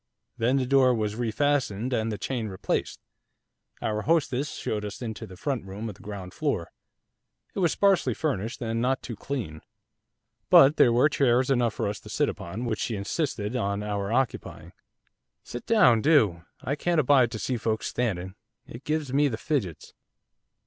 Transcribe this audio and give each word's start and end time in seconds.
Then 0.39 0.57
the 0.57 0.65
door 0.65 0.95
was 0.95 1.13
refastened 1.15 1.93
and 1.93 2.11
the 2.11 2.17
chain 2.17 2.47
replaced. 2.47 2.99
Our 3.83 4.01
hostess 4.01 4.53
showed 4.53 4.83
us 4.83 4.99
into 4.99 5.27
the 5.27 5.37
front 5.37 5.63
room 5.65 5.87
on 5.87 5.93
the 5.93 5.99
ground 6.01 6.33
floor; 6.33 6.71
it 7.53 7.59
was 7.59 7.73
sparsely 7.73 8.15
furnished 8.15 8.63
and 8.63 8.81
not 8.81 9.03
too 9.03 9.15
clean, 9.15 9.61
but 10.49 10.77
there 10.77 10.91
were 10.91 11.07
chairs 11.07 11.51
enough 11.51 11.75
for 11.75 11.87
us 11.87 11.99
to 11.99 12.09
sit 12.09 12.29
upon; 12.29 12.65
which 12.65 12.79
she 12.79 12.95
insisted 12.95 13.55
on 13.55 13.83
our 13.83 14.11
occupying. 14.11 14.73
'Sit 15.43 15.67
down, 15.67 16.01
do, 16.01 16.45
I 16.63 16.75
can't 16.75 16.99
abide 16.99 17.29
to 17.33 17.37
see 17.37 17.57
folks 17.57 17.85
standing; 17.85 18.33
it 18.65 18.83
gives 18.83 19.13
me 19.13 19.27
the 19.27 19.37
fidgets. 19.37 19.93